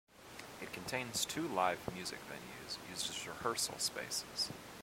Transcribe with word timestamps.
It 0.59 0.73
contains 0.73 1.25
two 1.25 1.47
live 1.47 1.77
music 1.93 2.17
venues 2.21 2.79
used 2.89 3.07
as 3.11 3.27
rehearsal 3.27 3.75
spaces. 3.77 4.49